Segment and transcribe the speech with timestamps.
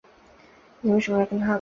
[0.81, 1.49] 妳为什呢要跟他乱说话